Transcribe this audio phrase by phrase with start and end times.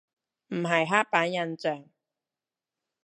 [0.47, 1.85] 唔係刻板印象